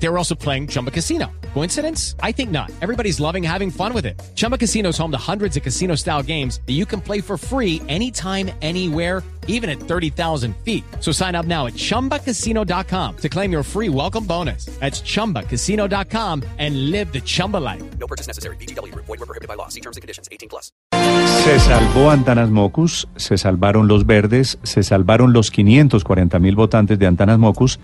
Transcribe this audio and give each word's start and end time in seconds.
They 0.00 0.08
were 0.08 0.18
also 0.18 0.34
playing 0.34 0.68
Chumba 0.68 0.90
Casino. 0.90 1.26
Coincidence? 1.54 2.14
I 2.22 2.32
think 2.32 2.50
not. 2.50 2.70
Everybody's 2.80 3.18
loving 3.18 3.42
having 3.42 3.70
fun 3.70 3.92
with 3.92 4.06
it. 4.06 4.20
Chumba 4.36 4.56
Casino 4.56 4.90
is 4.90 4.98
home 4.98 5.10
to 5.10 5.18
hundreds 5.18 5.56
of 5.56 5.62
casino 5.62 5.96
style 5.96 6.22
games 6.22 6.60
that 6.66 6.74
you 6.74 6.86
can 6.86 7.00
play 7.00 7.20
for 7.20 7.36
free 7.36 7.82
anytime, 7.88 8.50
anywhere, 8.62 9.24
even 9.48 9.68
at 9.68 9.80
30,000 9.80 10.54
feet. 10.64 10.84
So 11.00 11.10
sign 11.10 11.34
up 11.34 11.46
now 11.46 11.66
at 11.66 11.72
chumbacasino.com 11.74 13.16
to 13.16 13.28
claim 13.28 13.50
your 13.50 13.64
free 13.64 13.88
welcome 13.88 14.24
bonus. 14.24 14.66
That's 14.78 15.00
chumbacasino.com 15.00 16.44
and 16.58 16.90
live 16.90 17.12
the 17.12 17.20
Chumba 17.20 17.56
life. 17.56 17.82
No 17.98 18.06
purchase 18.06 18.28
necessary. 18.28 18.56
BGW. 18.56 18.94
Void 18.94 19.08
were 19.08 19.26
prohibited 19.26 19.48
by 19.48 19.54
law. 19.54 19.68
See 19.68 19.80
terms 19.80 19.96
and 19.96 20.02
conditions. 20.02 20.28
18 20.30 20.48
plus. 20.48 20.70
Se 20.92 21.58
salvó 21.60 22.10
Antanas 22.10 22.50
Mocus, 22.50 23.08
se 23.16 23.38
salvaron 23.38 23.88
los 23.88 24.04
verdes, 24.06 24.58
se 24.62 24.82
salvaron 24.82 25.32
los 25.32 25.50
540 25.50 26.38
mil 26.38 26.56
votantes 26.56 26.98
de 26.98 27.06
Antanas 27.06 27.38
Mocus 27.38 27.78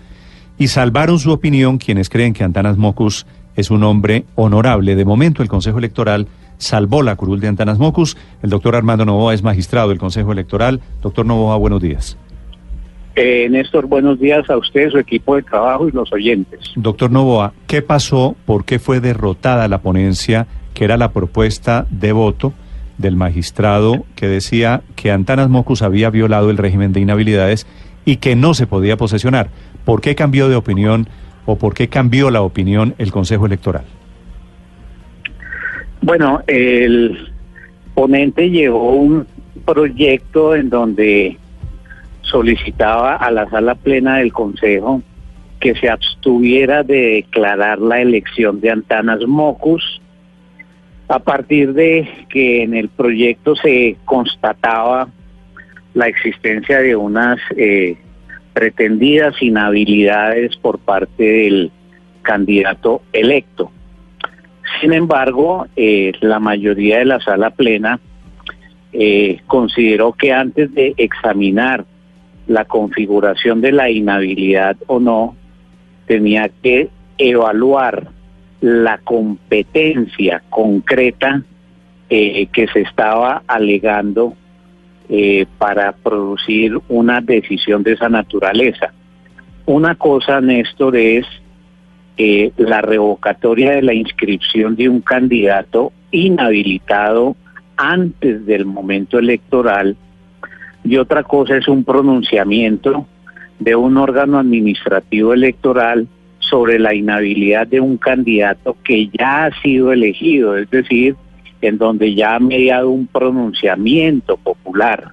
y 0.57 0.67
salvaron 0.67 1.19
su 1.19 1.31
opinión 1.31 1.77
quienes 1.77 2.09
creen 2.09 2.33
que 2.33 2.43
Antanas 2.43 2.77
Mocus 2.77 3.25
es 3.55 3.71
un 3.71 3.83
hombre 3.83 4.25
honorable. 4.35 4.95
De 4.95 5.05
momento 5.05 5.41
el 5.41 5.49
Consejo 5.49 5.77
Electoral 5.77 6.27
salvó 6.57 7.03
la 7.03 7.15
curul 7.15 7.39
de 7.39 7.47
Antanas 7.47 7.79
Mocus. 7.79 8.17
El 8.41 8.49
doctor 8.49 8.75
Armando 8.75 9.05
Novoa 9.05 9.33
es 9.33 9.43
magistrado 9.43 9.89
del 9.89 9.97
Consejo 9.97 10.31
Electoral. 10.31 10.81
Doctor 11.01 11.25
Novoa, 11.25 11.57
buenos 11.57 11.81
días. 11.81 12.17
Eh, 13.15 13.47
Néstor, 13.49 13.87
buenos 13.87 14.19
días 14.19 14.49
a 14.49 14.57
usted, 14.57 14.89
su 14.89 14.97
equipo 14.97 15.37
de 15.37 15.43
trabajo 15.43 15.87
y 15.87 15.91
los 15.91 16.11
oyentes. 16.11 16.59
Doctor 16.75 17.11
Novoa, 17.11 17.53
¿qué 17.65 17.81
pasó? 17.81 18.35
¿Por 18.45 18.65
qué 18.65 18.77
fue 18.77 18.99
derrotada 18.99 19.69
la 19.69 19.79
ponencia 19.79 20.47
que 20.73 20.83
era 20.83 20.97
la 20.97 21.13
propuesta 21.13 21.87
de 21.89 22.11
voto 22.11 22.53
del 22.97 23.15
magistrado 23.15 24.05
que 24.15 24.27
decía 24.27 24.81
que 24.97 25.11
Antanas 25.11 25.49
Mocus 25.49 25.81
había 25.81 26.09
violado 26.09 26.49
el 26.49 26.57
régimen 26.57 26.91
de 26.91 26.99
inhabilidades 26.99 27.65
y 28.03 28.17
que 28.17 28.35
no 28.35 28.53
se 28.53 28.67
podía 28.67 28.97
posesionar? 28.97 29.49
¿Por 29.85 30.01
qué 30.01 30.15
cambió 30.15 30.49
de 30.49 30.55
opinión 30.55 31.07
o 31.45 31.57
por 31.57 31.73
qué 31.73 31.87
cambió 31.87 32.31
la 32.31 32.41
opinión 32.41 32.95
el 32.97 33.11
Consejo 33.11 33.45
Electoral? 33.45 33.85
Bueno, 36.01 36.41
el 36.47 37.31
ponente 37.93 38.49
llevó 38.49 38.93
un 38.93 39.25
proyecto 39.63 40.55
en 40.55 40.69
donde 40.69 41.37
solicitaba 42.21 43.15
a 43.15 43.31
la 43.31 43.49
sala 43.49 43.75
plena 43.75 44.17
del 44.17 44.33
Consejo 44.33 45.01
que 45.59 45.75
se 45.75 45.89
abstuviera 45.89 46.83
de 46.83 47.23
declarar 47.23 47.79
la 47.79 48.01
elección 48.01 48.59
de 48.61 48.71
Antanas 48.71 49.21
Mocus 49.25 50.01
a 51.07 51.19
partir 51.19 51.73
de 51.73 52.07
que 52.29 52.63
en 52.63 52.73
el 52.73 52.89
proyecto 52.89 53.55
se 53.55 53.95
constataba 54.05 55.07
la 55.93 56.07
existencia 56.07 56.79
de 56.79 56.95
unas 56.95 57.39
eh, 57.55 57.97
pretendidas 58.55 59.35
inhabilidades 59.41 60.55
por 60.55 60.79
parte 60.79 61.23
del 61.23 61.71
candidato 62.21 63.01
electo. 63.11 63.69
Sin 64.79 64.93
embargo, 64.93 65.67
eh, 65.75 66.13
la 66.21 66.39
mayoría 66.39 66.99
de 66.99 67.05
la 67.05 67.19
sala 67.19 67.49
plena 67.49 67.99
eh, 68.93 69.41
consideró 69.45 70.13
que 70.13 70.31
antes 70.31 70.73
de 70.73 70.93
examinar 70.95 71.83
la 72.47 72.63
configuración 72.63 73.59
de 73.59 73.73
la 73.73 73.89
inhabilidad 73.89 74.77
o 74.87 75.01
no, 75.01 75.35
tenía 76.07 76.49
que 76.63 76.87
evaluar 77.17 78.07
la 78.61 78.99
competencia 78.99 80.43
concreta 80.49 81.43
eh, 82.09 82.47
que 82.53 82.67
se 82.67 82.81
estaba 82.81 83.43
alegando 83.47 84.33
eh, 85.09 85.45
para 85.57 85.91
producir 85.91 86.79
una 86.89 87.21
decisión 87.21 87.83
de 87.83 87.93
esa 87.93 88.09
naturaleza. 88.09 88.93
Una 89.65 89.95
cosa, 89.95 90.41
Néstor, 90.41 90.95
es 90.95 91.25
eh, 92.17 92.51
la 92.57 92.81
revocatoria 92.81 93.71
de 93.71 93.81
la 93.81 93.93
inscripción 93.93 94.75
de 94.75 94.89
un 94.89 95.01
candidato 95.01 95.91
inhabilitado 96.11 97.35
antes 97.77 98.45
del 98.45 98.65
momento 98.65 99.19
electoral 99.19 99.97
y 100.85 100.97
otra 100.97 101.23
cosa 101.23 101.57
es 101.57 101.67
un 101.67 101.83
pronunciamiento 101.83 103.07
de 103.59 103.75
un 103.75 103.97
órgano 103.97 104.37
administrativo 104.37 105.33
electoral 105.33 106.07
sobre 106.39 106.77
la 106.77 106.93
inhabilidad 106.93 107.65
de 107.65 107.79
un 107.79 107.97
candidato 107.97 108.77
que 108.83 109.07
ya 109.07 109.45
ha 109.45 109.61
sido 109.61 109.91
elegido, 109.91 110.55
es 110.55 110.69
decir, 110.69 111.15
en 111.67 111.77
donde 111.77 112.13
ya 112.15 112.35
ha 112.35 112.39
mediado 112.39 112.89
un 112.89 113.07
pronunciamiento 113.07 114.37
popular. 114.37 115.11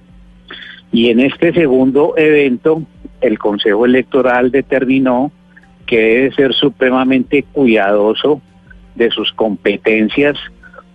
Y 0.91 1.09
en 1.09 1.19
este 1.19 1.53
segundo 1.53 2.13
evento, 2.17 2.83
el 3.21 3.39
Consejo 3.39 3.85
Electoral 3.85 4.51
determinó 4.51 5.31
que 5.85 5.99
debe 5.99 6.35
ser 6.35 6.53
supremamente 6.53 7.43
cuidadoso 7.51 8.41
de 8.95 9.09
sus 9.09 9.31
competencias, 9.33 10.37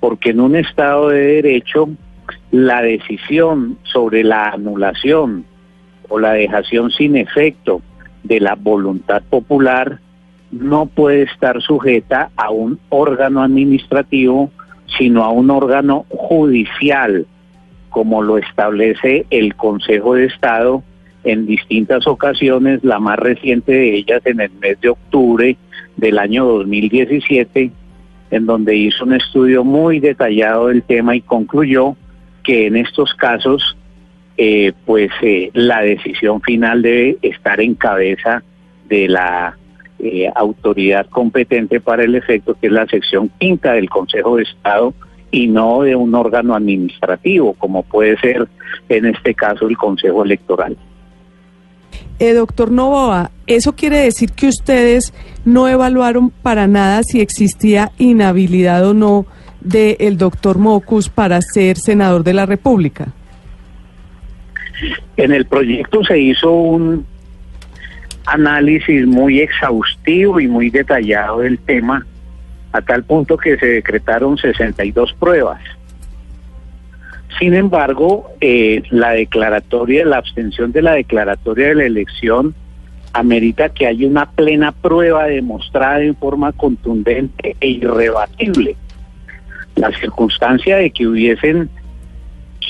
porque 0.00 0.30
en 0.30 0.40
un 0.40 0.56
Estado 0.56 1.08
de 1.08 1.42
Derecho 1.42 1.88
la 2.50 2.82
decisión 2.82 3.78
sobre 3.82 4.24
la 4.24 4.50
anulación 4.50 5.44
o 6.08 6.18
la 6.18 6.32
dejación 6.32 6.90
sin 6.90 7.16
efecto 7.16 7.82
de 8.22 8.40
la 8.40 8.54
voluntad 8.54 9.22
popular 9.28 10.00
no 10.50 10.86
puede 10.86 11.22
estar 11.22 11.60
sujeta 11.60 12.30
a 12.36 12.50
un 12.50 12.78
órgano 12.88 13.42
administrativo, 13.42 14.50
sino 14.96 15.24
a 15.24 15.30
un 15.30 15.50
órgano 15.50 16.06
judicial, 16.08 17.26
como 17.90 18.22
lo 18.22 18.38
establece 18.38 19.26
el 19.30 19.54
Consejo 19.54 20.14
de 20.14 20.26
Estado 20.26 20.82
en 21.24 21.46
distintas 21.46 22.06
ocasiones, 22.06 22.82
la 22.82 22.98
más 22.98 23.18
reciente 23.18 23.72
de 23.72 23.94
ellas 23.96 24.22
en 24.24 24.40
el 24.40 24.50
mes 24.60 24.80
de 24.80 24.90
octubre 24.90 25.56
del 25.96 26.18
año 26.18 26.46
2017, 26.46 27.70
en 28.30 28.46
donde 28.46 28.76
hizo 28.76 29.04
un 29.04 29.14
estudio 29.14 29.64
muy 29.64 30.00
detallado 30.00 30.68
del 30.68 30.82
tema 30.82 31.16
y 31.16 31.20
concluyó 31.20 31.96
que 32.44 32.66
en 32.66 32.76
estos 32.76 33.12
casos, 33.14 33.76
eh, 34.36 34.72
pues 34.86 35.10
eh, 35.22 35.50
la 35.54 35.82
decisión 35.82 36.40
final 36.40 36.82
debe 36.82 37.18
estar 37.22 37.60
en 37.60 37.74
cabeza 37.74 38.42
de 38.88 39.08
la 39.08 39.57
eh, 39.98 40.30
autoridad 40.34 41.06
competente 41.06 41.80
para 41.80 42.04
el 42.04 42.14
efecto, 42.14 42.54
que 42.60 42.68
es 42.68 42.72
la 42.72 42.86
sección 42.86 43.30
quinta 43.38 43.72
del 43.72 43.90
Consejo 43.90 44.36
de 44.36 44.44
Estado, 44.44 44.94
y 45.30 45.46
no 45.48 45.82
de 45.82 45.94
un 45.94 46.14
órgano 46.14 46.54
administrativo, 46.54 47.52
como 47.54 47.82
puede 47.82 48.18
ser 48.18 48.48
en 48.88 49.06
este 49.06 49.34
caso 49.34 49.68
el 49.68 49.76
Consejo 49.76 50.24
Electoral. 50.24 50.76
Eh, 52.18 52.32
doctor 52.32 52.70
Novoa, 52.70 53.30
¿eso 53.46 53.74
quiere 53.74 53.98
decir 53.98 54.32
que 54.32 54.48
ustedes 54.48 55.14
no 55.44 55.68
evaluaron 55.68 56.30
para 56.30 56.66
nada 56.66 57.02
si 57.02 57.20
existía 57.20 57.92
inhabilidad 57.98 58.84
o 58.86 58.94
no 58.94 59.26
del 59.60 60.16
doctor 60.16 60.58
Mocus 60.58 61.08
para 61.08 61.40
ser 61.40 61.76
senador 61.76 62.24
de 62.24 62.34
la 62.34 62.46
República? 62.46 63.12
En 65.16 65.32
el 65.32 65.46
proyecto 65.46 66.02
se 66.04 66.18
hizo 66.18 66.52
un 66.52 67.06
análisis 68.32 69.06
muy 69.06 69.40
exhaustivo 69.40 70.40
y 70.40 70.46
muy 70.46 70.70
detallado 70.70 71.40
del 71.40 71.58
tema, 71.58 72.06
a 72.72 72.82
tal 72.82 73.02
punto 73.04 73.36
que 73.36 73.56
se 73.58 73.66
decretaron 73.66 74.36
62 74.36 75.14
pruebas. 75.14 75.60
Sin 77.38 77.54
embargo, 77.54 78.30
eh, 78.40 78.82
la 78.90 79.12
declaratoria, 79.12 80.04
la 80.04 80.18
abstención 80.18 80.72
de 80.72 80.82
la 80.82 80.92
declaratoria 80.92 81.68
de 81.68 81.74
la 81.76 81.84
elección 81.84 82.54
amerita 83.12 83.68
que 83.68 83.86
haya 83.86 84.06
una 84.06 84.30
plena 84.30 84.72
prueba 84.72 85.26
demostrada 85.26 86.02
en 86.02 86.16
forma 86.16 86.52
contundente 86.52 87.56
e 87.60 87.68
irrebatible. 87.68 88.76
La 89.76 89.92
circunstancia 89.92 90.76
de 90.76 90.90
que 90.90 91.06
hubiesen 91.06 91.70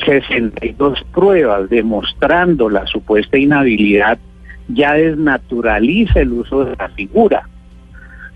62 0.04 1.02
pruebas 1.14 1.69
demostrando 1.70 2.69
la 2.69 2.87
supuesta 2.87 3.38
inhabilidad 3.38 4.19
ya 4.68 4.94
desnaturaliza 4.94 6.20
el 6.20 6.32
uso 6.32 6.64
de 6.64 6.76
la 6.76 6.88
figura. 6.90 7.48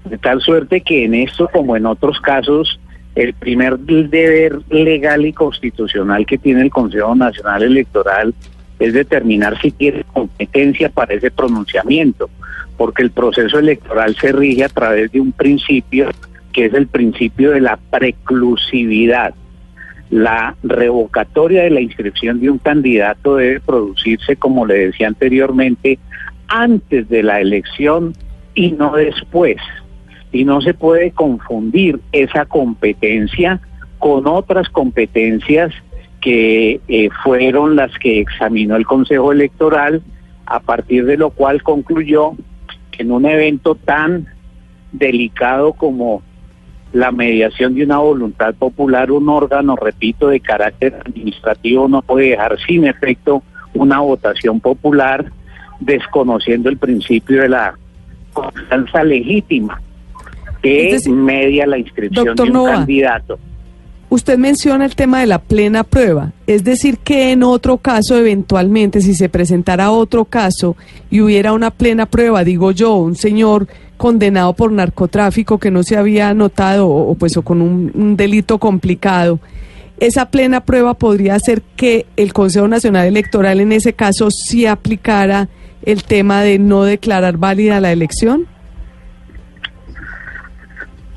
De 0.04 0.18
tal 0.18 0.40
suerte 0.40 0.80
que 0.80 1.04
en 1.04 1.14
esto, 1.14 1.48
como 1.52 1.76
en 1.76 1.86
otros 1.86 2.20
casos, 2.20 2.80
el 3.14 3.34
primer 3.34 3.78
deber 3.78 4.60
legal 4.70 5.26
y 5.26 5.32
constitucional 5.32 6.26
que 6.26 6.38
tiene 6.38 6.62
el 6.62 6.70
Consejo 6.70 7.14
Nacional 7.14 7.62
Electoral 7.62 8.34
es 8.78 8.94
determinar 8.94 9.60
si 9.60 9.70
tiene 9.70 10.04
competencia 10.12 10.88
para 10.88 11.14
ese 11.14 11.30
pronunciamiento, 11.30 12.30
porque 12.76 13.02
el 13.02 13.10
proceso 13.10 13.58
electoral 13.58 14.16
se 14.16 14.32
rige 14.32 14.64
a 14.64 14.68
través 14.68 15.12
de 15.12 15.20
un 15.20 15.32
principio 15.32 16.10
que 16.52 16.66
es 16.66 16.74
el 16.74 16.86
principio 16.86 17.52
de 17.52 17.60
la 17.60 17.78
preclusividad. 17.90 19.34
La 20.10 20.54
revocatoria 20.62 21.62
de 21.62 21.70
la 21.70 21.80
inscripción 21.80 22.40
de 22.40 22.50
un 22.50 22.58
candidato 22.58 23.36
debe 23.36 23.60
producirse, 23.60 24.36
como 24.36 24.66
le 24.66 24.86
decía 24.86 25.08
anteriormente, 25.08 25.98
antes 26.52 27.08
de 27.08 27.22
la 27.22 27.40
elección 27.40 28.12
y 28.54 28.72
no 28.72 28.92
después. 28.94 29.56
Y 30.32 30.44
no 30.44 30.60
se 30.60 30.74
puede 30.74 31.10
confundir 31.10 31.98
esa 32.12 32.44
competencia 32.44 33.60
con 33.98 34.26
otras 34.26 34.68
competencias 34.68 35.72
que 36.20 36.80
eh, 36.88 37.08
fueron 37.24 37.74
las 37.74 37.90
que 37.98 38.20
examinó 38.20 38.76
el 38.76 38.86
Consejo 38.86 39.32
Electoral, 39.32 40.02
a 40.44 40.60
partir 40.60 41.06
de 41.06 41.16
lo 41.16 41.30
cual 41.30 41.62
concluyó 41.62 42.32
que 42.90 43.02
en 43.02 43.12
un 43.12 43.24
evento 43.24 43.74
tan 43.74 44.26
delicado 44.92 45.72
como 45.72 46.22
la 46.92 47.10
mediación 47.12 47.74
de 47.74 47.84
una 47.84 47.98
voluntad 47.98 48.54
popular, 48.54 49.10
un 49.10 49.30
órgano, 49.30 49.74
repito, 49.76 50.28
de 50.28 50.40
carácter 50.40 51.00
administrativo 51.06 51.88
no 51.88 52.02
puede 52.02 52.30
dejar 52.30 52.58
sin 52.66 52.84
efecto 52.84 53.42
una 53.72 54.00
votación 54.00 54.60
popular 54.60 55.32
desconociendo 55.84 56.68
el 56.68 56.78
principio 56.78 57.42
de 57.42 57.48
la 57.48 57.74
confianza 58.32 59.04
legítima 59.04 59.80
que 60.62 60.98
media 61.08 61.66
la 61.66 61.78
inscripción 61.78 62.36
de 62.36 62.42
un 62.42 62.52
Nova. 62.52 62.72
candidato. 62.72 63.38
Usted 64.08 64.36
menciona 64.36 64.84
el 64.84 64.94
tema 64.94 65.20
de 65.20 65.26
la 65.26 65.38
plena 65.38 65.84
prueba, 65.84 66.32
es 66.46 66.64
decir, 66.64 66.98
que 66.98 67.32
en 67.32 67.42
otro 67.42 67.78
caso, 67.78 68.16
eventualmente, 68.16 69.00
si 69.00 69.14
se 69.14 69.30
presentara 69.30 69.90
otro 69.90 70.26
caso 70.26 70.76
y 71.10 71.22
hubiera 71.22 71.54
una 71.54 71.70
plena 71.70 72.04
prueba, 72.04 72.44
digo 72.44 72.72
yo, 72.72 72.94
un 72.96 73.16
señor 73.16 73.68
condenado 73.96 74.52
por 74.52 74.70
narcotráfico 74.70 75.58
que 75.58 75.70
no 75.70 75.82
se 75.82 75.96
había 75.96 76.34
notado 76.34 76.88
o, 76.88 77.10
o 77.10 77.14
pues 77.14 77.36
o 77.38 77.42
con 77.42 77.62
un, 77.62 77.90
un 77.94 78.16
delito 78.16 78.58
complicado, 78.58 79.40
esa 79.98 80.30
plena 80.30 80.60
prueba 80.60 80.94
podría 80.94 81.36
hacer 81.36 81.62
que 81.76 82.06
el 82.16 82.34
Consejo 82.34 82.68
Nacional 82.68 83.06
Electoral 83.06 83.60
en 83.60 83.72
ese 83.72 83.94
caso 83.94 84.30
sí 84.30 84.66
aplicara 84.66 85.48
el 85.84 86.04
tema 86.04 86.42
de 86.42 86.58
no 86.58 86.84
declarar 86.84 87.36
válida 87.38 87.80
la 87.80 87.92
elección. 87.92 88.46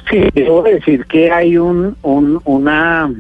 Sí, 0.10 0.20
debo 0.34 0.62
decir 0.64 1.06
que 1.06 1.32
hay 1.32 1.58
un, 1.58 1.98
un- 2.04 2.40
una, 2.46 3.12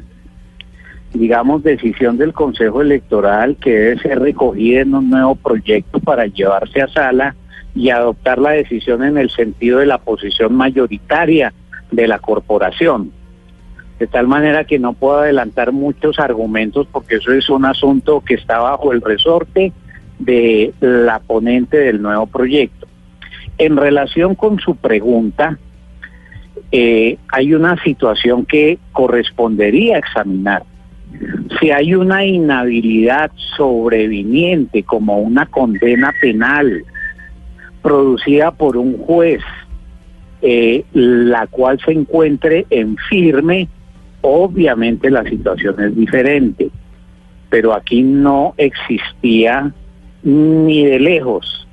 digamos, 1.13 1.63
decisión 1.63 2.17
del 2.17 2.31
Consejo 2.33 2.81
Electoral 2.81 3.57
que 3.59 3.71
debe 3.71 3.99
ser 4.01 4.19
recogida 4.19 4.81
en 4.81 4.93
un 4.93 5.09
nuevo 5.09 5.35
proyecto 5.35 5.99
para 5.99 6.27
llevarse 6.27 6.81
a 6.81 6.87
sala 6.87 7.35
y 7.73 7.89
adoptar 7.89 8.37
la 8.37 8.51
decisión 8.51 9.03
en 9.03 9.17
el 9.17 9.29
sentido 9.31 9.79
de 9.79 9.87
la 9.87 9.97
posición 9.97 10.53
mayoritaria 10.55 11.53
de 11.91 12.07
la 12.07 12.19
corporación. 12.19 13.11
De 13.99 14.07
tal 14.07 14.27
manera 14.27 14.65
que 14.65 14.77
no 14.77 14.93
puedo 14.93 15.19
adelantar 15.19 15.71
muchos 15.71 16.19
argumentos 16.19 16.87
porque 16.91 17.15
eso 17.15 17.31
es 17.33 17.49
un 17.49 17.65
asunto 17.65 18.21
que 18.25 18.35
está 18.35 18.59
bajo 18.59 18.91
el 18.91 19.01
resorte 19.01 19.73
de 20.19 20.73
la 20.79 21.19
ponente 21.19 21.77
del 21.77 22.01
nuevo 22.01 22.25
proyecto. 22.27 22.87
En 23.57 23.77
relación 23.77 24.35
con 24.35 24.59
su 24.59 24.75
pregunta, 24.75 25.57
eh, 26.71 27.17
hay 27.29 27.53
una 27.53 27.81
situación 27.83 28.45
que 28.45 28.79
correspondería 28.91 29.97
examinar. 29.97 30.63
Si 31.59 31.71
hay 31.71 31.95
una 31.95 32.25
inhabilidad 32.25 33.31
sobreviniente 33.55 34.83
como 34.83 35.19
una 35.19 35.45
condena 35.45 36.13
penal 36.21 36.83
producida 37.81 38.51
por 38.51 38.75
un 38.77 38.97
juez, 38.97 39.41
eh, 40.41 40.83
la 40.91 41.47
cual 41.47 41.79
se 41.85 41.91
encuentre 41.91 42.65
en 42.69 42.97
firme, 42.97 43.69
obviamente 44.21 45.09
la 45.09 45.23
situación 45.23 45.79
es 45.79 45.95
diferente. 45.95 46.69
Pero 47.49 47.73
aquí 47.73 48.01
no 48.01 48.53
existía 48.57 49.71
ni 50.25 50.83
de 50.85 50.99
lejos, 50.99 51.67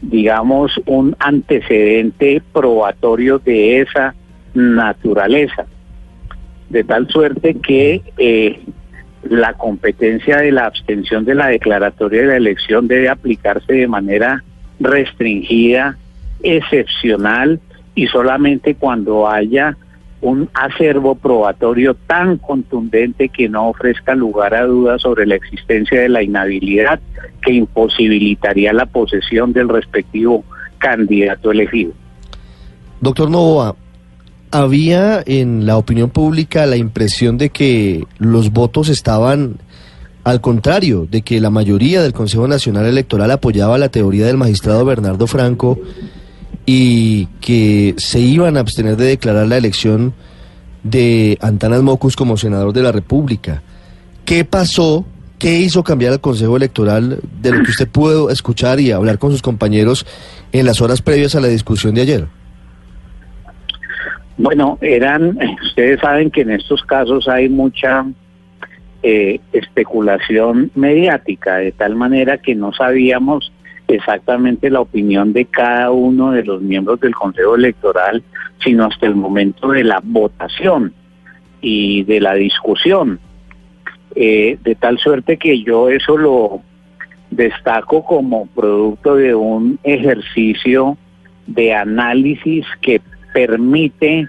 digamos, 0.00 0.80
un 0.86 1.14
antecedente 1.20 2.42
probatorio 2.52 3.38
de 3.38 3.82
esa 3.82 4.14
naturaleza. 4.54 5.66
De 6.70 6.84
tal 6.84 7.08
suerte 7.08 7.54
que 7.54 8.02
eh, 8.16 8.60
la 9.22 9.52
competencia 9.52 10.38
de 10.38 10.52
la 10.52 10.66
abstención 10.66 11.24
de 11.24 11.34
la 11.34 11.48
declaratoria 11.48 12.22
de 12.22 12.26
la 12.28 12.36
elección 12.36 12.88
debe 12.88 13.08
aplicarse 13.08 13.74
de 13.74 13.86
manera 13.86 14.42
restringida, 14.80 15.98
excepcional 16.42 17.60
y 17.94 18.06
solamente 18.06 18.74
cuando 18.74 19.28
haya 19.28 19.76
un 20.20 20.48
acervo 20.54 21.14
probatorio 21.14 21.94
tan 21.94 22.38
contundente 22.38 23.28
que 23.28 23.48
no 23.48 23.68
ofrezca 23.68 24.14
lugar 24.14 24.54
a 24.54 24.64
dudas 24.64 25.02
sobre 25.02 25.26
la 25.26 25.36
existencia 25.36 26.00
de 26.00 26.08
la 26.08 26.22
inhabilidad 26.22 27.00
que 27.48 27.54
imposibilitaría 27.54 28.74
la 28.74 28.84
posesión 28.84 29.54
del 29.54 29.70
respectivo 29.70 30.44
candidato 30.76 31.50
elegido. 31.50 31.92
Doctor 33.00 33.30
Novoa, 33.30 33.74
había 34.50 35.22
en 35.24 35.64
la 35.64 35.78
opinión 35.78 36.10
pública 36.10 36.66
la 36.66 36.76
impresión 36.76 37.38
de 37.38 37.48
que 37.48 38.04
los 38.18 38.52
votos 38.52 38.90
estaban 38.90 39.56
al 40.24 40.42
contrario, 40.42 41.08
de 41.10 41.22
que 41.22 41.40
la 41.40 41.48
mayoría 41.48 42.02
del 42.02 42.12
Consejo 42.12 42.46
Nacional 42.46 42.84
Electoral 42.84 43.30
apoyaba 43.30 43.78
la 43.78 43.88
teoría 43.88 44.26
del 44.26 44.36
magistrado 44.36 44.84
Bernardo 44.84 45.26
Franco 45.26 45.78
y 46.66 47.26
que 47.40 47.94
se 47.96 48.20
iban 48.20 48.58
a 48.58 48.60
abstener 48.60 48.96
de 48.96 49.06
declarar 49.06 49.46
la 49.46 49.56
elección 49.56 50.12
de 50.82 51.38
Antanas 51.40 51.80
Mocus 51.80 52.14
como 52.14 52.36
senador 52.36 52.74
de 52.74 52.82
la 52.82 52.92
República. 52.92 53.62
¿Qué 54.26 54.44
pasó? 54.44 55.06
¿Qué 55.38 55.60
hizo 55.60 55.84
cambiar 55.84 56.12
el 56.12 56.20
Consejo 56.20 56.56
Electoral 56.56 57.20
de 57.40 57.52
lo 57.52 57.62
que 57.62 57.70
usted 57.70 57.88
pudo 57.88 58.28
escuchar 58.30 58.80
y 58.80 58.90
hablar 58.90 59.18
con 59.18 59.30
sus 59.30 59.40
compañeros 59.40 60.04
en 60.50 60.66
las 60.66 60.80
horas 60.80 61.00
previas 61.00 61.36
a 61.36 61.40
la 61.40 61.46
discusión 61.46 61.94
de 61.94 62.00
ayer? 62.02 62.26
Bueno, 64.36 64.78
eran, 64.80 65.38
ustedes 65.62 66.00
saben 66.00 66.30
que 66.30 66.40
en 66.40 66.50
estos 66.50 66.82
casos 66.82 67.28
hay 67.28 67.48
mucha 67.48 68.04
eh, 69.02 69.40
especulación 69.52 70.72
mediática, 70.74 71.56
de 71.56 71.70
tal 71.70 71.94
manera 71.94 72.38
que 72.38 72.56
no 72.56 72.72
sabíamos 72.72 73.52
exactamente 73.86 74.70
la 74.70 74.80
opinión 74.80 75.32
de 75.32 75.44
cada 75.44 75.92
uno 75.92 76.32
de 76.32 76.44
los 76.44 76.60
miembros 76.62 77.00
del 77.00 77.14
Consejo 77.14 77.54
Electoral, 77.54 78.22
sino 78.62 78.86
hasta 78.86 79.06
el 79.06 79.14
momento 79.14 79.68
de 79.68 79.84
la 79.84 80.00
votación 80.02 80.92
y 81.60 82.02
de 82.04 82.20
la 82.20 82.34
discusión. 82.34 83.20
Eh, 84.20 84.58
de 84.64 84.74
tal 84.74 84.98
suerte 84.98 85.36
que 85.36 85.62
yo 85.62 85.88
eso 85.88 86.16
lo 86.16 86.60
destaco 87.30 88.02
como 88.02 88.46
producto 88.46 89.14
de 89.14 89.32
un 89.32 89.78
ejercicio 89.84 90.98
de 91.46 91.72
análisis 91.72 92.66
que 92.80 93.00
permite 93.32 94.26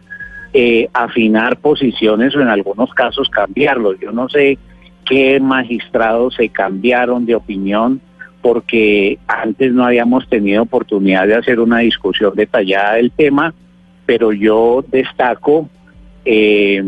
eh, 0.53 0.88
afinar 0.94 1.57
posiciones 1.57 2.36
o 2.36 2.41
en 2.41 2.50
algunos 2.50 2.94
casos 2.94 3.31
cambiarlos. 3.31 4.00
Yo 4.00 4.12
no 4.12 4.30
sé 4.30 4.59
qué 5.07 5.39
magistrados 5.39 6.35
se 6.35 6.50
cambiaron 6.50 7.25
de 7.25 7.33
opinión 7.33 7.99
porque 8.44 9.18
antes 9.28 9.73
no 9.73 9.85
habíamos 9.85 10.30
tenido 10.30 10.61
oportunidad 10.61 11.25
de 11.25 11.33
hacer 11.33 11.59
una 11.59 11.80
discusión 11.80 12.35
detallada 12.35 12.94
del 12.94 13.09
tema, 13.09 13.56
pero 14.06 14.33
yo 14.33 14.85
destaco, 14.87 15.68
eh, 16.25 16.83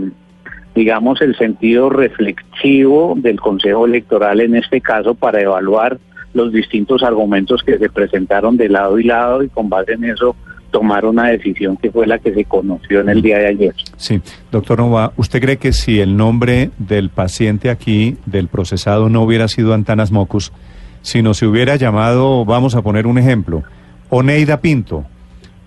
digamos, 0.75 1.21
el 1.21 1.35
sentido 1.37 1.89
reflexivo 1.89 3.13
del 3.17 3.39
Consejo 3.39 3.85
Electoral 3.85 4.39
en 4.41 4.55
este 4.55 4.81
caso 4.81 5.15
para 5.15 5.41
evaluar 5.41 5.99
los 6.33 6.53
distintos 6.53 7.03
argumentos 7.03 7.61
que 7.63 7.77
se 7.77 7.89
presentaron 7.89 8.55
de 8.57 8.69
lado 8.69 8.97
y 8.99 9.03
lado 9.03 9.43
y 9.43 9.49
con 9.49 9.69
base 9.69 9.93
en 9.93 10.05
eso 10.05 10.35
tomar 10.71 11.05
una 11.05 11.27
decisión 11.27 11.75
que 11.75 11.91
fue 11.91 12.07
la 12.07 12.17
que 12.17 12.33
se 12.33 12.45
conoció 12.45 13.01
en 13.01 13.09
el 13.09 13.21
día 13.21 13.37
de 13.39 13.47
ayer. 13.47 13.75
Sí, 13.97 14.21
doctor 14.51 14.79
Nova, 14.79 15.11
¿usted 15.17 15.41
cree 15.41 15.57
que 15.57 15.73
si 15.73 15.99
el 15.99 16.15
nombre 16.15 16.71
del 16.77 17.09
paciente 17.09 17.69
aquí, 17.69 18.15
del 18.25 18.47
procesado, 18.47 19.09
no 19.09 19.21
hubiera 19.21 19.49
sido 19.49 19.73
Antanas 19.73 20.11
Mocus, 20.11 20.53
sino 21.01 21.33
se 21.33 21.45
hubiera 21.45 21.75
llamado, 21.75 22.45
vamos 22.45 22.75
a 22.75 22.81
poner 22.81 23.05
un 23.05 23.17
ejemplo, 23.17 23.63
Oneida 24.09 24.61
Pinto, 24.61 25.03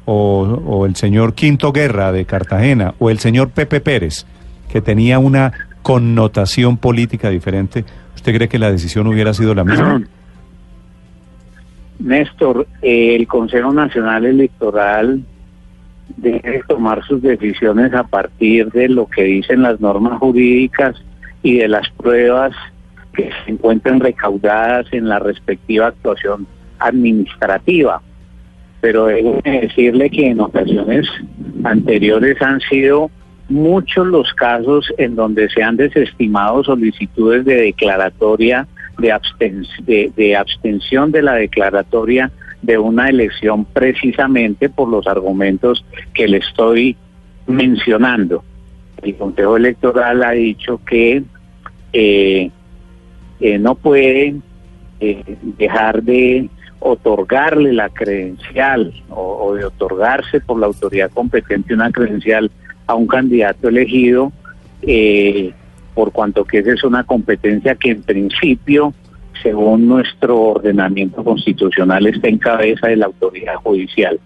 o, 0.07 0.43
o 0.67 0.87
el 0.87 0.97
señor 0.97 1.35
Quinto 1.35 1.73
Guerra 1.73 2.11
de 2.11 2.25
Cartagena, 2.25 2.95
o 2.99 3.11
el 3.11 3.19
señor 3.19 3.51
Pepe 3.51 3.81
Pérez, 3.81 4.27
que 4.69 4.81
tenía 4.81 5.19
una 5.19 5.53
connotación 5.83 6.77
política 6.77 7.31
diferente, 7.31 7.85
¿usted 8.15 8.35
cree 8.35 8.49
que 8.49 8.59
la 8.59 8.73
decisión 8.73 9.07
hubiera 9.07 9.35
sido 9.35 9.55
la 9.55 9.65
misma? 9.65 10.03
Néstor, 11.99 12.67
eh, 12.83 13.15
el 13.15 13.27
Consejo 13.27 13.73
Nacional 13.73 14.25
Electoral 14.25 15.23
debe 16.17 16.63
tomar 16.69 17.05
sus 17.05 17.23
decisiones 17.23 17.95
a 17.95 18.05
partir 18.05 18.71
de 18.73 18.89
lo 18.89 19.07
que 19.07 19.25
dicen 19.25 19.63
las 19.63 19.81
normas 19.81 20.19
jurídicas 20.19 20.97
y 21.43 21.59
de 21.59 21.69
las 21.69 21.89
pruebas 21.91 22.55
que 23.15 23.31
se 23.45 23.53
encuentren 23.53 24.01
recaudadas 24.01 24.87
en 24.93 25.09
la 25.09 25.19
respectiva 25.19 25.89
actuación 25.89 26.47
administrativa. 26.79 28.03
Pero 28.81 29.07
debo 29.07 29.41
decirle 29.45 30.11
que 30.11 30.29
en 30.29 30.41
ocasiones 30.41 31.07
anteriores 31.63 32.41
han 32.43 32.61
sido 32.61 33.11
muchos 33.49 34.07
los 34.07 34.33
casos 34.35 34.93
en 34.99 35.17
donde 35.17 35.49
se 35.51 35.63
han 35.63 35.77
desestimado 35.77 36.65
solicitudes 36.65 37.45
de 37.45 37.57
declaratoria 37.57 38.67
de, 38.99 39.13
absten 39.13 39.67
de, 39.87 40.37
abstención 40.37 41.11
de 41.11 41.23
la 41.23 41.35
declaratoria 41.35 42.31
de 42.63 42.79
una 42.79 43.09
elección 43.09 43.65
precisamente 43.65 44.69
por 44.69 44.89
los 44.89 45.07
argumentos 45.07 45.85
que 46.15 46.29
le 46.29 46.39
estoy 46.39 46.97
mencionando. 47.47 48.43
el 49.03 49.17
Consejo 49.17 49.57
Electoral 49.57 50.23
ha 50.23 50.31
dicho 50.31 50.81
que 50.87 51.23
eh, 51.93 52.51
eh, 53.41 53.59
no 53.59 53.75
pueden 53.75 54.43
eh, 55.01 55.23
dejar 55.59 56.03
de 56.03 56.49
otorgarle 56.81 57.73
la 57.73 57.89
credencial 57.89 58.93
o 59.09 59.55
de 59.55 59.65
otorgarse 59.65 60.41
por 60.41 60.61
la 60.61 60.67
autoridad 60.67 61.11
competente 61.11 61.73
una 61.73 61.91
credencial 61.91 62.51
a 62.87 62.95
un 62.95 63.07
candidato 63.07 63.69
elegido, 63.69 64.33
eh, 64.83 65.53
por 65.95 66.13
cuanto 66.13 66.45
que 66.45 66.59
esa 66.59 66.73
es 66.73 66.85
una 66.85 67.05
competencia 67.05 67.75
que 67.77 67.91
en 67.91 68.03
principio, 68.03 68.93
según 69.43 69.87
nuestro 69.87 70.41
ordenamiento 70.41 71.23
constitucional, 71.23 72.07
está 72.07 72.29
en 72.29 72.39
cabeza 72.39 72.89
de 72.89 72.97
la 72.97 73.07
autoridad 73.07 73.55
judicial. 73.57 74.19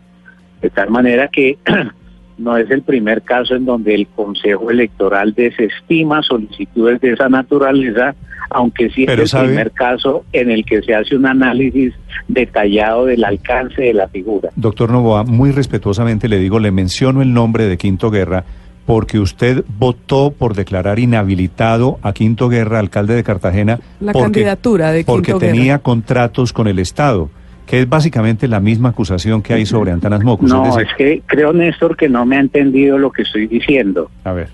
De 0.61 0.71
tal 0.71 0.91
manera 0.91 1.29
que 1.29 1.59
no 2.39 2.57
es 2.57 2.71
el 2.71 2.83
primer 2.83 3.23
caso 3.23 3.55
en 3.55 3.65
donde 3.65 3.95
el 3.95 4.07
Consejo 4.07 4.71
Electoral 4.71 5.35
desestima 5.35 6.23
solicitudes 6.23 7.01
de 7.01 7.13
esa 7.13 7.29
naturaleza, 7.29 8.15
aunque 8.51 8.89
sí 8.91 9.05
Pero 9.07 9.23
es 9.25 9.33
el 9.35 9.39
sabe- 9.41 9.47
primer 9.49 9.71
caso 9.73 10.25
en 10.33 10.51
el 10.51 10.65
que 10.65 10.81
se 10.83 10.95
hace 10.95 11.17
un 11.17 11.27
análisis 11.27 11.93
detallado 12.29 13.07
del 13.07 13.25
alcance 13.25 13.83
de 13.83 13.95
la 13.95 14.09
figura. 14.09 14.51
Doctor 14.57 14.91
Novoa, 14.91 15.25
muy 15.25 15.51
respetuosamente 15.51 16.29
le 16.29 16.39
digo, 16.39 16.59
le 16.59 16.71
menciono 16.71 17.23
el 17.23 17.33
nombre 17.35 17.67
de 17.67 17.77
Quinto 17.77 18.11
Guerra 18.11 18.45
porque 18.87 19.19
usted 19.19 19.65
votó 19.79 20.31
por 20.31 20.55
declarar 20.55 20.99
inhabilitado 20.99 21.99
a 22.03 22.13
Quinto 22.15 22.49
Guerra, 22.49 22.79
alcalde 22.79 23.15
de 23.15 23.23
Cartagena, 23.23 23.79
La 24.01 24.13
porque, 24.13 24.25
candidatura 24.25 24.93
de 24.93 25.05
porque 25.05 25.33
Quinto 25.33 25.41
Guerra. 25.41 25.53
tenía 25.53 25.79
contratos 25.81 26.53
con 26.55 26.69
el 26.69 26.79
Estado, 26.79 27.29
que 27.69 27.81
es 27.83 27.89
básicamente 27.89 28.49
la 28.49 28.61
misma 28.61 28.89
acusación 28.89 29.43
que 29.43 29.53
hay 29.53 29.67
sobre 29.67 29.93
Antanas 29.93 30.25
Mocus. 30.25 30.51
No, 30.51 30.65
decir- 30.65 30.87
es 30.89 30.95
que 30.97 31.23
creo, 31.27 31.53
Néstor, 31.53 31.97
que 31.99 32.09
no 32.09 32.25
me 32.25 32.37
ha 32.37 32.41
entendido 32.41 32.97
lo 32.97 33.13
que 33.13 33.23
estoy 33.23 33.47
diciendo, 33.47 34.11
A 34.25 34.33
ver, 34.33 34.49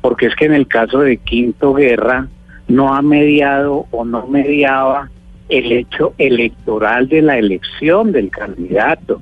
porque 0.00 0.26
es 0.26 0.34
que 0.36 0.44
en 0.44 0.54
el 0.54 0.68
caso 0.68 1.00
de 1.00 1.16
Quinto 1.16 1.74
Guerra 1.74 2.28
no 2.68 2.94
ha 2.94 3.02
mediado 3.02 3.86
o 3.90 4.04
no 4.04 4.28
mediaba 4.28 5.10
el 5.48 5.72
hecho 5.72 6.14
electoral 6.18 7.08
de 7.08 7.22
la 7.22 7.36
elección 7.38 8.12
del 8.12 8.30
candidato. 8.30 9.20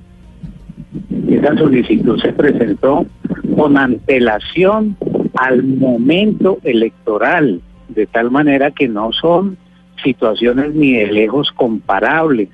Esa 1.28 1.56
solicitud 1.56 2.20
se 2.20 2.32
presentó 2.32 3.06
con 3.56 3.78
antelación 3.78 4.96
al 5.36 5.62
momento 5.62 6.58
electoral, 6.62 7.62
de 7.88 8.06
tal 8.06 8.30
manera 8.30 8.70
que 8.70 8.86
no 8.88 9.12
son 9.12 9.56
situaciones 10.02 10.74
ni 10.74 10.92
de 10.92 11.06
lejos 11.06 11.50
comparables. 11.52 12.48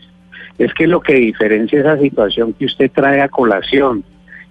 Es 0.60 0.74
que 0.74 0.86
lo 0.86 1.00
que 1.00 1.14
diferencia 1.14 1.80
esa 1.80 1.98
situación 1.98 2.52
que 2.52 2.66
usted 2.66 2.90
trae 2.94 3.22
a 3.22 3.30
colación 3.30 4.04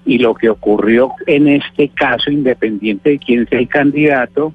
y 0.07 0.17
lo 0.17 0.33
que 0.33 0.49
ocurrió 0.49 1.11
en 1.27 1.47
este 1.47 1.89
caso, 1.89 2.31
independiente 2.31 3.11
de 3.11 3.19
quién 3.19 3.47
sea 3.47 3.59
el 3.59 3.67
candidato, 3.67 4.51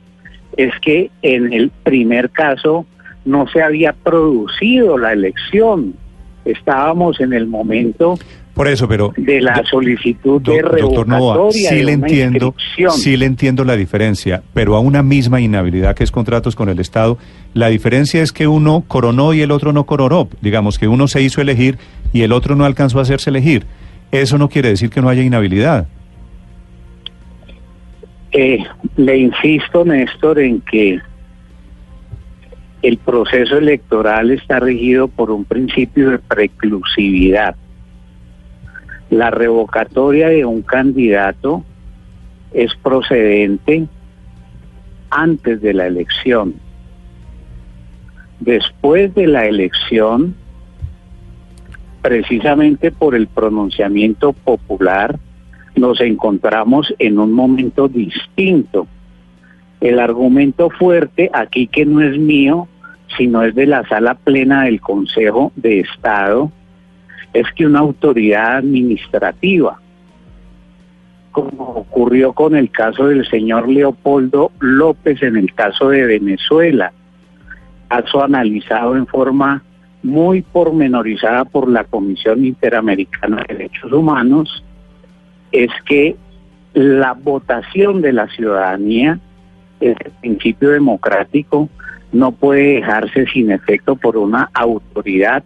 es 0.56 0.73
que 0.80 1.12
en 1.23 1.52
el 1.52 1.70
primer 1.70 2.30
caso 2.30 2.87
no 3.25 3.46
se 3.46 3.62
había 3.62 3.92
producido 3.92 4.99
la 4.99 5.12
elección. 5.12 5.94
Estábamos 6.44 7.20
en 7.20 7.32
el 7.32 7.46
momento 7.46 8.18
por 8.54 8.68
eso, 8.68 8.87
pero 8.87 9.12
de 9.16 9.40
la 9.40 9.64
solicitud 9.64 10.40
de 10.40 10.62
doctor 10.62 11.08
Novoa, 11.08 11.34
revocatoria 11.34 11.70
sí 11.70 11.75
de 11.75 11.84
le 11.84 11.94
una 11.94 12.06
entiendo, 12.06 12.54
sí 12.90 13.16
le 13.16 13.26
entiendo 13.26 13.64
la 13.64 13.75
diferencia, 13.75 14.42
pero 14.54 14.76
a 14.76 14.80
una 14.80 15.02
misma 15.02 15.40
inhabilidad 15.40 15.96
que 15.96 16.04
es 16.04 16.12
contratos 16.12 16.54
con 16.54 16.68
el 16.68 16.78
Estado, 16.78 17.18
la 17.52 17.66
diferencia 17.68 18.23
es 18.23 18.32
que 18.32 18.46
uno 18.46 18.84
coronó 18.87 19.34
y 19.34 19.40
el 19.40 19.50
otro 19.50 19.73
no 19.73 19.87
coronó, 19.87 20.28
digamos 20.40 20.78
que 20.78 20.87
uno 20.87 21.08
se 21.08 21.20
hizo 21.20 21.40
elegir 21.40 21.78
y 22.12 22.23
el 22.23 22.30
otro 22.30 22.54
no 22.54 22.64
alcanzó 22.64 23.00
a 23.00 23.02
hacerse 23.02 23.30
elegir. 23.30 23.66
Eso 24.12 24.38
no 24.38 24.49
quiere 24.49 24.68
decir 24.68 24.90
que 24.90 25.02
no 25.02 25.08
haya 25.08 25.23
inhabilidad. 25.23 25.88
Eh, 28.30 28.58
le 28.96 29.16
insisto, 29.18 29.84
Néstor, 29.84 30.38
en 30.38 30.61
que 30.61 31.00
el 32.82 32.99
proceso 32.99 33.58
electoral 33.58 34.30
está 34.30 34.61
regido 34.61 35.08
por 35.08 35.32
un 35.32 35.44
principio 35.44 36.11
de 36.11 36.18
preclusividad. 36.18 37.56
La 39.14 39.30
revocatoria 39.30 40.28
de 40.28 40.44
un 40.44 40.62
candidato 40.62 41.62
es 42.52 42.75
procedente 42.75 43.87
antes 45.09 45.62
de 45.62 45.73
la 45.73 45.87
elección. 45.87 46.54
Después 48.40 49.14
de 49.14 49.28
la 49.28 49.47
elección, 49.47 50.35
precisamente 52.02 52.90
por 52.90 53.14
el 53.14 53.28
pronunciamiento 53.28 54.33
popular, 54.33 55.16
nos 55.76 56.00
encontramos 56.00 56.92
en 56.99 57.21
un 57.21 57.30
momento 57.30 57.87
distinto. 57.87 58.88
El 59.80 60.00
argumento 60.00 60.71
fuerte 60.71 61.30
aquí 61.33 61.68
que 61.68 61.87
no 61.87 62.00
es 62.00 62.18
mío, 62.18 62.66
sino 63.16 63.44
es 63.44 63.54
de 63.54 63.66
la 63.66 63.87
sala 63.87 64.14
plena 64.14 64.64
del 64.64 64.80
Consejo 64.80 65.52
de 65.54 65.78
Estado, 65.78 66.50
es 67.35 67.47
que 67.55 67.67
una 67.67 67.81
autoridad 67.81 68.59
administrativa, 68.59 69.79
como 71.33 71.64
ocurrió 71.64 72.33
con 72.33 72.55
el 72.55 72.71
caso 72.71 73.09
del 73.09 73.29
señor 73.29 73.69
Leopoldo 73.69 74.53
López 74.61 75.21
en 75.23 75.37
el 75.37 75.53
caso 75.53 75.88
de 75.88 76.07
Venezuela, 76.07 76.93
caso 77.88 78.23
analizado 78.23 78.97
en 78.97 79.07
forma 79.07 79.62
muy 80.05 80.43
pormenorizada 80.43 81.45
por 81.45 81.69
la 81.69 81.83
Comisión 81.85 82.45
Interamericana 82.45 83.45
de 83.49 83.55
Derechos 83.55 83.93
Humanos, 83.93 84.64
es 85.50 85.71
que 85.87 86.17
la 86.73 87.14
votación 87.14 88.00
de 88.00 88.12
la 88.12 88.29
ciudadanía, 88.29 89.19
el 89.81 89.97
principio 90.21 90.71
democrático, 90.71 91.69
no 92.12 92.31
puede 92.31 92.76
dejarse 92.76 93.26
sin 93.26 93.50
efecto 93.50 93.97
por 93.97 94.17
una 94.17 94.50
autoridad 94.55 95.43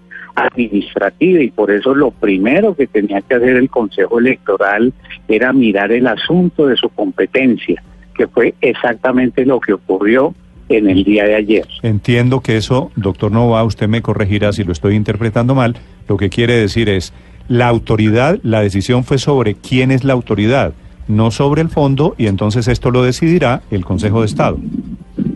administrativa 0.47 1.43
y 1.43 1.51
por 1.51 1.71
eso 1.71 1.95
lo 1.95 2.11
primero 2.11 2.75
que 2.75 2.87
tenía 2.87 3.21
que 3.21 3.35
hacer 3.35 3.57
el 3.57 3.69
Consejo 3.69 4.19
Electoral 4.19 4.93
era 5.27 5.53
mirar 5.53 5.93
el 5.93 6.07
asunto 6.07 6.67
de 6.67 6.77
su 6.77 6.89
competencia, 6.91 7.83
que 8.15 8.27
fue 8.27 8.55
exactamente 8.61 9.45
lo 9.45 9.61
que 9.61 9.73
ocurrió 9.73 10.35
en 10.69 10.89
el 10.89 11.05
día 11.05 11.25
de 11.25 11.35
ayer. 11.35 11.67
Entiendo 11.83 12.41
que 12.41 12.57
eso, 12.57 12.91
doctor 12.97 13.33
Nova, 13.33 13.65
usted 13.65 13.89
me 13.89 14.03
corregirá 14.03 14.53
si 14.53 14.65
lo 14.65 14.73
estoy 14.73 14.95
interpretando 14.95 15.55
mal, 15.55 15.77
lo 16.09 16.17
que 16.17 16.29
quiere 16.29 16.55
decir 16.55 16.89
es, 16.89 17.13
la 17.49 17.69
autoridad, 17.69 18.39
la 18.43 18.61
decisión 18.61 19.05
fue 19.05 19.19
sobre 19.19 19.55
quién 19.55 19.91
es 19.91 20.05
la 20.05 20.13
autoridad, 20.13 20.75
no 21.09 21.31
sobre 21.31 21.63
el 21.63 21.71
fondo, 21.71 22.15
y 22.19 22.27
entonces 22.27 22.69
esto 22.69 22.91
lo 22.91 23.03
decidirá 23.03 23.63
el 23.71 23.85
Consejo 23.85 24.21
de 24.21 24.27
Estado. 24.27 24.59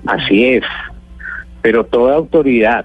Así 0.06 0.44
es, 0.44 0.64
pero 1.62 1.85
toda 1.85 2.16
autoridad 2.16 2.85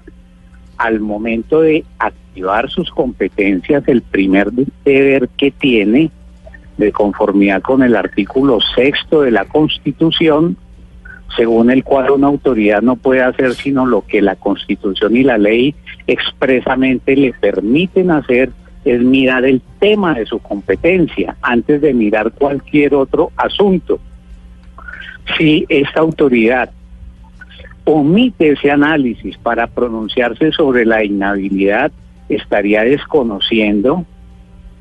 al 0.78 1.00
momento 1.00 1.60
de 1.60 1.84
activar 1.98 2.70
sus 2.70 2.90
competencias, 2.90 3.86
el 3.88 4.02
primer 4.02 4.50
deber 4.84 5.28
que 5.36 5.50
tiene, 5.50 6.10
de 6.76 6.92
conformidad 6.92 7.60
con 7.60 7.82
el 7.82 7.96
artículo 7.96 8.60
sexto 8.76 9.22
de 9.22 9.32
la 9.32 9.44
Constitución, 9.44 10.56
según 11.36 11.70
el 11.70 11.84
cual 11.84 12.12
una 12.12 12.28
autoridad 12.28 12.80
no 12.80 12.96
puede 12.96 13.22
hacer 13.22 13.54
sino 13.54 13.84
lo 13.84 14.06
que 14.06 14.22
la 14.22 14.36
Constitución 14.36 15.16
y 15.16 15.24
la 15.24 15.38
ley 15.38 15.74
expresamente 16.06 17.16
le 17.16 17.32
permiten 17.32 18.12
hacer, 18.12 18.50
es 18.84 19.02
mirar 19.02 19.44
el 19.44 19.60
tema 19.80 20.14
de 20.14 20.24
su 20.24 20.38
competencia 20.38 21.36
antes 21.42 21.80
de 21.80 21.92
mirar 21.92 22.32
cualquier 22.32 22.94
otro 22.94 23.32
asunto. 23.36 23.98
Si 25.36 25.66
esta 25.68 26.00
autoridad 26.00 26.70
omite 27.88 28.50
ese 28.50 28.70
análisis 28.70 29.38
para 29.38 29.66
pronunciarse 29.66 30.52
sobre 30.52 30.84
la 30.84 31.02
inhabilidad, 31.02 31.90
estaría 32.28 32.84
desconociendo 32.84 34.04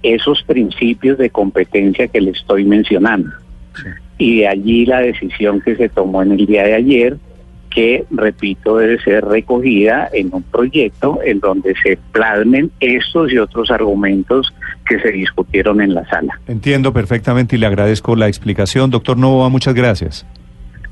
esos 0.03 0.43
principios 0.43 1.17
de 1.17 1.29
competencia 1.29 2.09
que 2.09 2.19
le 2.19 2.31
estoy 2.31 2.65
mencionando. 2.65 3.29
Y 4.17 4.39
de 4.39 4.47
allí 4.47 4.85
la 4.85 4.99
decisión 4.99 5.61
que 5.61 5.75
se 5.77 5.87
tomó 5.87 6.21
en 6.21 6.33
el 6.33 6.45
día 6.45 6.63
de 6.63 6.73
ayer, 6.73 7.17
que, 7.69 8.05
repito, 8.11 8.77
debe 8.77 8.99
ser 9.01 9.23
recogida 9.23 10.09
en 10.11 10.33
un 10.33 10.43
proyecto 10.43 11.19
en 11.23 11.39
donde 11.39 11.75
se 11.81 11.97
plasmen 12.11 12.71
estos 12.81 13.31
y 13.31 13.37
otros 13.37 13.71
argumentos 13.71 14.53
que 14.85 14.99
se 14.99 15.11
discutieron 15.11 15.79
en 15.79 15.93
la 15.93 16.05
sala. 16.09 16.39
Entiendo 16.47 16.91
perfectamente 16.91 17.55
y 17.55 17.59
le 17.59 17.67
agradezco 17.67 18.15
la 18.15 18.27
explicación. 18.27 18.89
Doctor 18.89 19.17
Novoa, 19.17 19.49
muchas 19.49 19.75
gracias. 19.75 20.25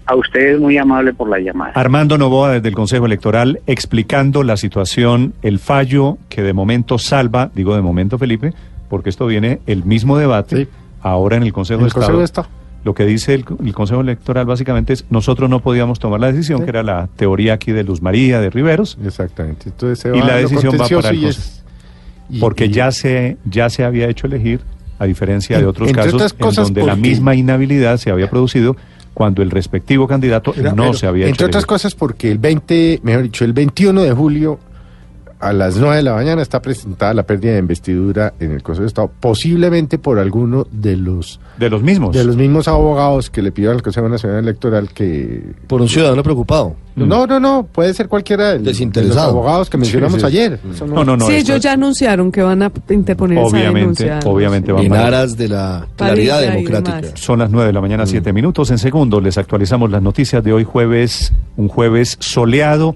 A 0.07 0.15
ustedes 0.15 0.59
muy 0.59 0.77
amable 0.77 1.13
por 1.13 1.29
la 1.29 1.39
llamada. 1.39 1.71
Armando 1.75 2.17
Novoa 2.17 2.51
desde 2.51 2.67
el 2.69 2.75
Consejo 2.75 3.05
Electoral 3.07 3.59
explicando 3.65 4.43
la 4.43 4.55
situación, 4.57 5.33
el 5.41 5.57
fallo 5.59 6.17
que 6.29 6.43
de 6.43 6.53
momento 6.53 6.97
salva, 6.99 7.49
digo 7.55 7.75
de 7.75 7.81
momento 7.81 8.17
Felipe, 8.19 8.53
porque 8.89 9.09
esto 9.09 9.25
viene 9.25 9.59
el 9.65 9.83
mismo 9.83 10.17
debate 10.17 10.55
Sí. 10.65 10.67
ahora 11.01 11.37
en 11.37 11.43
el 11.43 11.53
Consejo, 11.53 11.79
En 11.79 11.85
de, 11.85 11.87
el 11.87 11.93
Consejo 11.93 12.21
Estado. 12.23 12.47
de 12.47 12.49
Estado. 12.51 12.65
Lo 12.83 12.93
que 12.93 13.05
dice 13.05 13.33
el, 13.33 13.45
el 13.65 13.73
Consejo 13.73 14.01
Electoral 14.01 14.45
básicamente 14.45 14.93
es 14.93 15.05
nosotros 15.09 15.49
no 15.49 15.59
podíamos 15.61 15.97
tomar 15.97 16.19
la 16.19 16.31
decisión, 16.31 16.59
Sí. 16.59 16.65
que 16.65 16.69
era 16.69 16.83
la 16.83 17.09
teoría 17.15 17.53
aquí 17.53 17.71
de 17.71 17.83
Luz 17.83 18.03
María, 18.03 18.39
de 18.39 18.51
Riveros, 18.51 18.99
Exactamente. 19.03 19.69
Entonces 19.69 19.97
se 19.97 20.09
Y 20.09 20.19
va 20.19 20.27
la 20.27 20.33
a 20.33 20.35
lo 20.35 20.41
decisión 20.47 20.73
va 20.79 20.87
para 20.87 21.09
el 21.09 21.15
y 21.15 21.21
Consejo. 21.23 21.27
es- 21.29 21.63
y- 22.29 22.39
porque 22.39 22.65
y- 22.65 22.69
ya 22.71 22.91
se 22.91 23.37
ya 23.45 23.71
se 23.71 23.83
había 23.83 24.07
hecho 24.07 24.27
elegir, 24.27 24.61
a 24.99 25.05
diferencia 25.05 25.57
de 25.57 25.65
otros 25.65 25.91
casos 25.91 26.31
en 26.37 26.53
donde 26.55 26.83
la 26.85 26.95
misma 26.95 27.33
inhabilidad 27.35 27.97
se 27.97 28.11
había 28.11 28.29
producido 28.29 28.75
cuando 29.15 29.41
el 29.41 29.49
respectivo 29.49 30.07
candidato 30.07 30.53
Era- 30.55 30.73
no 30.73 30.83
pero, 30.83 30.93
se 30.93 31.07
había 31.07 31.25
Entre 31.25 31.37
hecho 31.37 31.45
otras 31.45 31.61
elegir. 31.63 31.67
cosas 31.67 31.95
porque 31.95 32.29
el 32.31 32.37
20, 32.37 32.99
mejor 33.01 33.23
dicho, 33.23 33.45
el 33.45 33.53
21 33.53 34.03
de 34.03 34.11
julio 34.11 34.59
a 35.39 35.51
las 35.53 35.75
9 35.77 35.97
de 35.97 36.03
la 36.03 36.13
mañana 36.13 36.41
está 36.41 36.61
presentada 36.61 37.13
la 37.13 37.23
pérdida 37.23 37.53
de 37.53 37.59
investidura 37.59 38.33
en 38.39 38.51
el 38.51 38.63
Consejo 38.63 38.83
de 38.83 38.87
Estado, 38.87 39.11
posiblemente 39.19 39.97
por 39.99 40.17
alguno 40.17 40.65
de 40.71 40.95
los 40.97 41.39
De 41.59 41.69
los 41.69 41.83
mismos. 41.83 42.15
de 42.15 42.23
los 42.23 42.35
mismos 42.37 42.67
abogados 42.67 43.29
que 43.29 43.41
le 43.41 43.51
pidieron 43.51 43.75
al 43.77 43.83
Consejo 43.83 44.07
Nacional 44.09 44.39
Electoral 44.39 44.89
que 44.93 45.41
Por 45.67 45.81
un 45.81 45.89
ciudadano 45.89 46.23
preocupado. 46.23 46.75
no, 46.95 47.27
no, 47.27 47.39
no, 47.39 47.67
puede 47.71 47.93
ser 47.93 48.07
cualquiera 48.07 48.45
de, 48.45 48.51
de 48.53 48.57
los 48.59 48.65
Desinteresado. 48.67 49.31
abogados 49.31 49.69
que 49.69 49.77
mencionamos 49.77 50.15
Sí, 50.15 50.19
sí. 50.21 50.25
ayer. 50.25 50.59
Eso 50.73 50.87
No, 50.87 51.03
no, 51.03 51.17
no. 51.17 51.27
sí, 51.27 51.33
ellos 51.35 51.57
es- 51.57 51.63
ya 51.63 51.73
anunciaron 51.73 52.31
que 52.31 52.41
van 52.41 52.63
a 52.63 52.71
interponer 52.89 53.37
esa 53.37 53.47
Obviamente, 53.47 54.03
denuncia. 54.05 54.19
obviamente 54.31 54.71
van 54.71 54.85
En 54.85 54.93
aras 54.93 55.35
de 55.37 55.49
la 55.49 55.85
claridad 55.97 56.41
democrática. 56.41 57.01
Son 57.15 57.39
las 57.39 57.51
9 57.51 57.67
de 57.67 57.73
la 57.73 57.81
mañana, 57.81 58.05
7 58.05 58.31
minutos. 58.31 58.71
En 58.71 58.77
segundos 58.77 59.21
les 59.21 59.37
actualizamos 59.37 59.91
las 59.91 60.01
noticias 60.01 60.43
de 60.43 60.53
hoy 60.53 60.63
jueves, 60.63 61.33
un 61.57 61.67
jueves 61.67 62.17
soleado 62.21 62.95